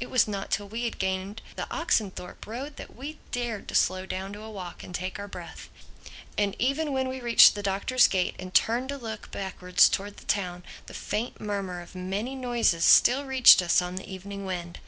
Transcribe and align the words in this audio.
It 0.00 0.08
was 0.08 0.26
not 0.26 0.50
till 0.50 0.66
we 0.66 0.84
had 0.84 0.98
gained 0.98 1.42
the 1.56 1.70
Oxenthorpe 1.70 2.46
Road 2.46 2.76
that 2.76 2.96
we 2.96 3.18
dared 3.32 3.68
to 3.68 3.74
slow 3.74 4.06
down 4.06 4.32
to 4.32 4.40
a 4.40 4.50
walk 4.50 4.82
and 4.82 4.94
take 4.94 5.18
our 5.18 5.28
breath. 5.28 5.68
And 6.38 6.56
even 6.58 6.90
when 6.90 7.06
we 7.06 7.20
reached 7.20 7.54
the 7.54 7.62
Doctor's 7.62 8.08
gate 8.08 8.34
and 8.38 8.54
turned 8.54 8.88
to 8.88 8.96
look 8.96 9.30
backwards 9.30 9.90
towards 9.90 10.16
the 10.16 10.24
town, 10.24 10.62
the 10.86 10.94
faint 10.94 11.38
murmur 11.38 11.82
of 11.82 11.94
many 11.94 12.34
voices 12.34 12.82
still 12.86 13.26
reached 13.26 13.60
us 13.60 13.82
on 13.82 13.96
the 13.96 14.08
evening 14.10 14.46
wind. 14.46 14.78